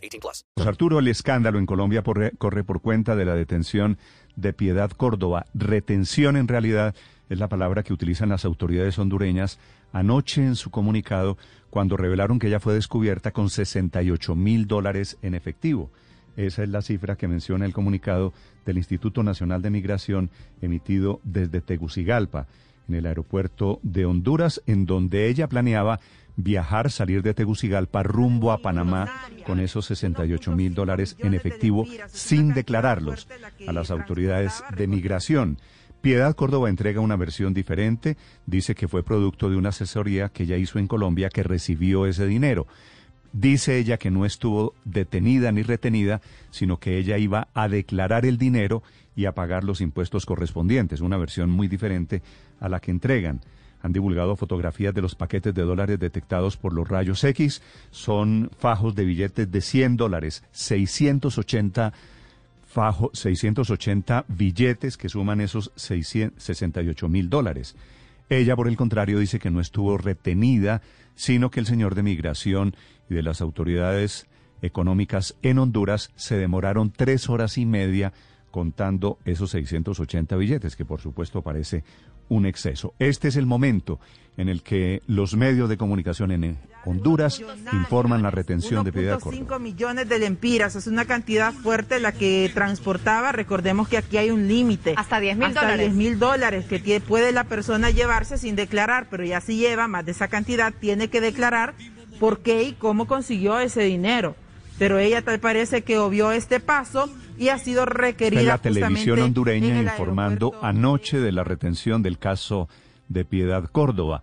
[0.00, 0.44] 18 plus.
[0.66, 3.98] Arturo, el escándalo en Colombia corre por cuenta de la detención
[4.36, 5.46] de Piedad Córdoba.
[5.54, 6.94] Retención, en realidad,
[7.28, 9.58] es la palabra que utilizan las autoridades hondureñas
[9.92, 11.36] anoche en su comunicado
[11.68, 15.90] cuando revelaron que ella fue descubierta con 68 mil dólares en efectivo.
[16.36, 18.32] Esa es la cifra que menciona el comunicado
[18.64, 20.30] del Instituto Nacional de Migración
[20.60, 22.46] emitido desde Tegucigalpa,
[22.88, 26.00] en el aeropuerto de Honduras, en donde ella planeaba
[26.42, 29.08] viajar, salir de Tegucigalpa rumbo a Panamá
[29.46, 33.28] con esos 68 mil dólares en efectivo sin declararlos
[33.66, 35.58] a las autoridades de migración.
[36.00, 38.16] Piedad Córdoba entrega una versión diferente,
[38.46, 42.26] dice que fue producto de una asesoría que ella hizo en Colombia que recibió ese
[42.26, 42.66] dinero.
[43.32, 48.38] Dice ella que no estuvo detenida ni retenida, sino que ella iba a declarar el
[48.38, 48.82] dinero
[49.14, 52.22] y a pagar los impuestos correspondientes, una versión muy diferente
[52.58, 53.40] a la que entregan.
[53.82, 57.62] Han divulgado fotografías de los paquetes de dólares detectados por los rayos X.
[57.90, 61.92] Son fajos de billetes de 100 dólares, 680
[62.70, 67.74] fajo, 680 billetes que suman esos 68 mil dólares.
[68.28, 70.82] Ella, por el contrario, dice que no estuvo retenida,
[71.16, 72.76] sino que el señor de migración
[73.08, 74.26] y de las autoridades
[74.62, 78.12] económicas en Honduras se demoraron tres horas y media
[78.50, 81.84] contando esos 680 billetes, que por supuesto parece
[82.28, 82.94] un exceso.
[82.98, 84.00] Este es el momento
[84.36, 89.44] en el que los medios de comunicación en Honduras informan la retención de Piedad Córdoba.
[89.44, 93.32] 5 millones de lempiras, es una cantidad fuerte la que transportaba.
[93.32, 94.94] Recordemos que aquí hay un límite.
[94.96, 95.86] Hasta 10 mil Hasta dólares.
[95.86, 100.06] 10 mil dólares que puede la persona llevarse sin declarar, pero ya si lleva más
[100.06, 101.74] de esa cantidad, tiene que declarar
[102.18, 104.36] por qué y cómo consiguió ese dinero.
[104.80, 108.40] Pero ella tal parece que obvió este paso y ha sido requerida.
[108.40, 112.66] En la televisión hondureña en informando anoche de la retención del caso
[113.06, 114.22] de Piedad Córdoba.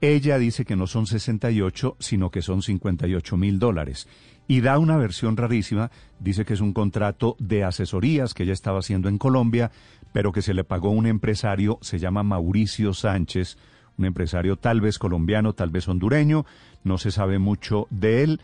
[0.00, 4.08] Ella dice que no son 68, sino que son 58 mil dólares.
[4.46, 8.78] Y da una versión rarísima, dice que es un contrato de asesorías que ella estaba
[8.78, 9.72] haciendo en Colombia,
[10.14, 13.58] pero que se le pagó un empresario, se llama Mauricio Sánchez,
[13.98, 16.46] un empresario tal vez colombiano, tal vez hondureño,
[16.82, 18.40] no se sabe mucho de él,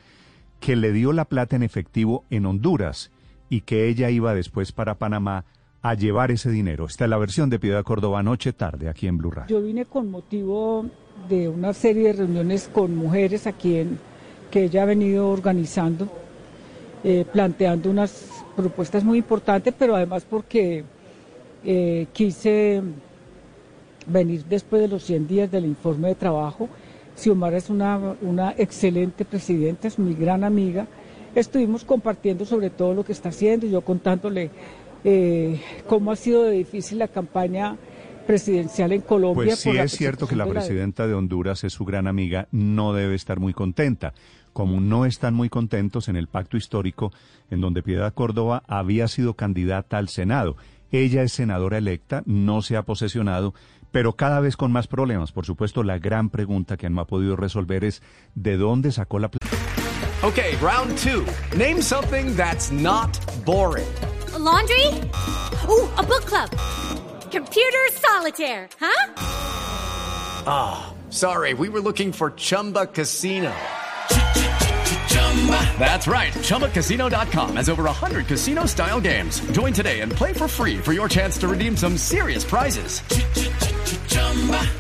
[0.65, 3.11] que le dio la plata en efectivo en Honduras
[3.51, 5.45] y que ella iba después para Panamá
[5.83, 6.87] a llevar ese dinero.
[6.87, 9.59] Esta es la versión de Piedad Córdoba anoche tarde aquí en Blue Radio.
[9.59, 10.87] Yo vine con motivo
[11.29, 13.99] de una serie de reuniones con mujeres aquí en,
[14.51, 16.09] que ella ha venido organizando,
[17.05, 20.83] eh, planteando unas propuestas muy importantes, pero además porque
[21.63, 22.83] eh, quise
[24.07, 26.71] venir después de los 100 días del informe de trabajo.
[27.17, 30.87] Xiomara es una, una excelente presidenta, es mi gran amiga.
[31.35, 34.51] Estuvimos compartiendo sobre todo lo que está haciendo, yo contándole
[35.05, 37.77] eh, cómo ha sido de difícil la campaña
[38.27, 39.45] presidencial en Colombia.
[39.45, 43.15] Pues sí es cierto que la presidenta de Honduras es su gran amiga, no debe
[43.15, 44.15] estar muy contenta.
[44.53, 47.13] Como no están muy contentos en el pacto histórico
[47.51, 50.57] en donde Piedad Córdoba había sido candidata al Senado.
[50.95, 53.53] Ella es senadora electa, no se ha posesionado,
[53.91, 55.33] pero cada vez con más problemas.
[55.33, 58.01] Por supuesto, la gran pregunta que no ha podido resolver es
[58.37, 59.45] ¿de dónde sacó la plata?
[60.23, 61.27] Okay, round two.
[61.59, 63.11] Name something that's not
[63.45, 63.89] boring.
[64.35, 64.87] A laundry?
[65.69, 66.49] Ooh, a book club.
[67.33, 69.17] Computer solitaire, huh?
[71.11, 73.53] Sorry, we were looking for Chumba Casino.
[75.79, 76.33] That's right.
[76.33, 79.41] ChumbaCasino.com has over 100 casino style games.
[79.53, 83.03] Join today and play for free for your chance to redeem some serious prizes.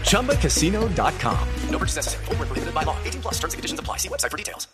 [0.08, 1.48] ChumbaCasino.com.
[1.68, 2.24] No purchase necessary.
[2.28, 2.96] Were prohibited by law.
[3.04, 3.98] 18 plus terms and conditions apply.
[3.98, 4.68] See website for details.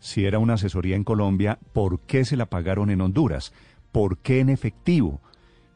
[0.00, 3.52] Si era una asesoría en Colombia, ¿por qué se la pagaron en Honduras?
[3.92, 5.20] ¿Por qué en efectivo?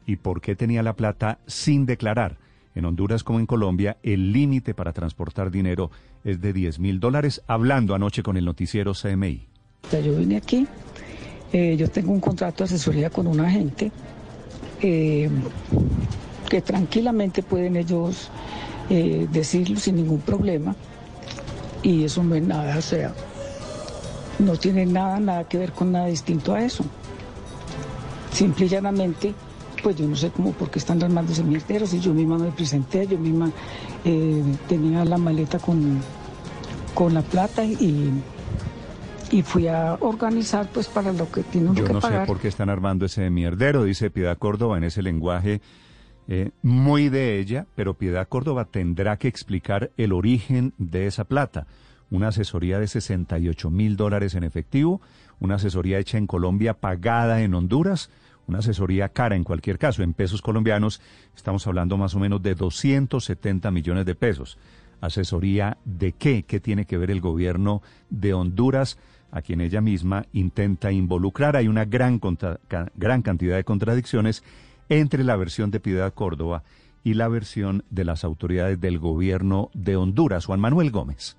[0.05, 2.37] ¿Y por qué tenía la plata sin declarar?
[2.75, 5.91] En Honduras como en Colombia, el límite para transportar dinero
[6.23, 9.47] es de 10 mil dólares, hablando anoche con el noticiero CMI.
[9.91, 10.67] Yo vine aquí,
[11.51, 13.91] eh, yo tengo un contrato de asesoría con un agente
[14.81, 15.29] eh,
[16.49, 18.29] que tranquilamente pueden ellos
[18.89, 20.75] eh, decirlo sin ningún problema
[21.83, 23.13] y eso no es nada, o sea,
[24.39, 26.85] no tiene nada, nada que ver con nada distinto a eso.
[28.31, 29.33] Simple y llanamente,
[29.81, 32.37] pues yo no sé cómo, por qué están las manos de mierderos y yo misma
[32.37, 33.51] me presenté, yo misma
[34.05, 35.99] eh, tenía la maleta con,
[36.93, 38.11] con la plata y
[39.31, 42.23] y fui a organizar pues para lo que tiene Yo que no pagar.
[42.23, 45.61] sé por qué están armando ese mierdero, dice Piedad Córdoba en ese lenguaje
[46.27, 51.65] eh, muy de ella, pero Piedad Córdoba tendrá que explicar el origen de esa plata.
[52.09, 55.01] Una asesoría de 68 mil dólares en efectivo,
[55.39, 58.09] una asesoría hecha en Colombia pagada en Honduras,
[58.51, 61.01] una asesoría cara en cualquier caso, en pesos colombianos
[61.33, 64.57] estamos hablando más o menos de 270 millones de pesos.
[64.99, 66.43] ¿Asesoría de qué?
[66.43, 68.97] ¿Qué tiene que ver el gobierno de Honduras?
[69.33, 71.55] a quien ella misma intenta involucrar.
[71.55, 72.19] Hay una gran,
[72.95, 74.43] gran cantidad de contradicciones
[74.89, 76.63] entre la versión de Piedad Córdoba
[77.01, 80.47] y la versión de las autoridades del gobierno de Honduras.
[80.47, 81.37] Juan Manuel Gómez.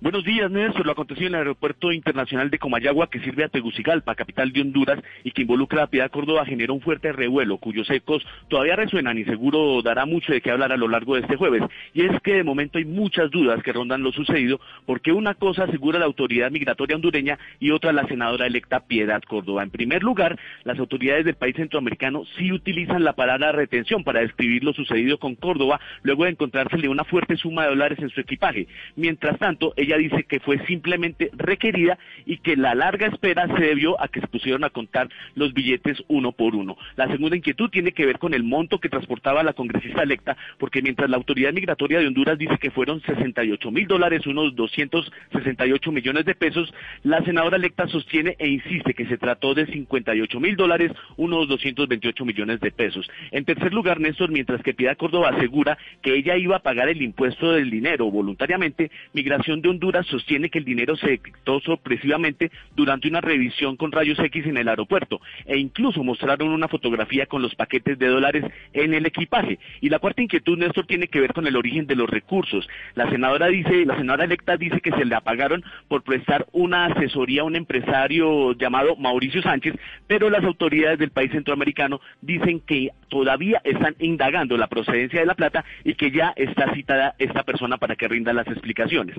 [0.00, 0.86] Buenos días, Néstor.
[0.86, 5.00] Lo aconteció en el aeropuerto internacional de Comayagua, que sirve a Tegucigalpa, capital de Honduras,
[5.24, 9.24] y que involucra a Piedad Córdoba, generó un fuerte revuelo, cuyos ecos todavía resuenan y
[9.24, 11.64] seguro dará mucho de qué hablar a lo largo de este jueves.
[11.94, 15.64] Y es que de momento hay muchas dudas que rondan lo sucedido, porque una cosa
[15.64, 19.64] asegura la autoridad migratoria hondureña y otra la senadora electa Piedad Córdoba.
[19.64, 24.62] En primer lugar, las autoridades del país centroamericano sí utilizan la palabra retención para describir
[24.62, 28.68] lo sucedido con Córdoba, luego de encontrársele una fuerte suma de dólares en su equipaje.
[28.94, 34.00] Mientras tanto, ella dice que fue simplemente requerida y que la larga espera se debió
[34.00, 36.76] a que se pusieron a contar los billetes uno por uno.
[36.96, 40.82] La segunda inquietud tiene que ver con el monto que transportaba la congresista electa, porque
[40.82, 46.24] mientras la autoridad migratoria de Honduras dice que fueron 68 mil dólares, unos 268 millones
[46.24, 50.92] de pesos, la senadora electa sostiene e insiste que se trató de 58 mil dólares,
[51.16, 53.10] unos 228 millones de pesos.
[53.30, 57.02] En tercer lugar, Néstor, mientras que Piedad Córdoba asegura que ella iba a pagar el
[57.02, 59.77] impuesto del dinero voluntariamente, Migración de Honduras
[60.08, 64.68] sostiene que el dinero se quitó sorpresivamente durante una revisión con rayos X en el
[64.68, 69.58] aeropuerto e incluso mostraron una fotografía con los paquetes de dólares en el equipaje.
[69.80, 72.68] Y la cuarta inquietud, Néstor, tiene que ver con el origen de los recursos.
[72.94, 77.42] La senadora dice, la senadora electa dice que se le apagaron por prestar una asesoría
[77.42, 79.74] a un empresario llamado Mauricio Sánchez,
[80.06, 85.34] pero las autoridades del país centroamericano dicen que todavía están indagando la procedencia de la
[85.34, 89.16] plata y que ya está citada esta persona para que rinda las explicaciones.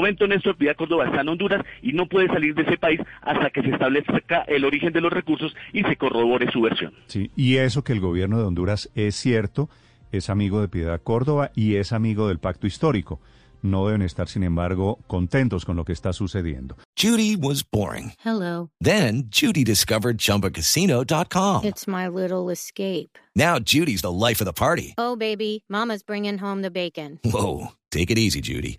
[0.00, 3.50] Momento, Néstor Piedad Córdoba está en Honduras y no puede salir de ese país hasta
[3.50, 6.92] que se establezca el origen de los recursos y se corrobore su versión.
[7.06, 9.68] Sí, y eso que el gobierno de Honduras es cierto,
[10.12, 13.20] es amigo de Piedad Córdoba y es amigo del pacto histórico.
[13.62, 16.76] No deben estar, sin embargo, contentos con lo que está sucediendo.
[16.96, 18.12] Judy was boring.
[18.24, 18.70] Hello.
[18.80, 21.64] Then Judy discovered ChumbaCasino.com.
[21.64, 23.18] It's my little escape.
[23.36, 24.94] Now Judy's the life of the party.
[24.96, 27.18] Oh, baby, Mama's bringing home the bacon.
[27.22, 28.78] Whoa, take it easy, Judy.